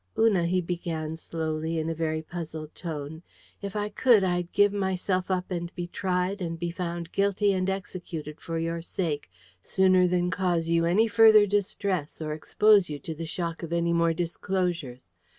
[0.17, 3.21] "Una," he began slowly, in a very puzzled tone,
[3.61, 7.69] "if I could, I'd give myself up and be tried, and be found guilty and
[7.69, 9.29] executed for your sake,
[9.61, 13.93] sooner than cause you any further distress, or expose you to the shock of any
[13.93, 15.11] more disclosures.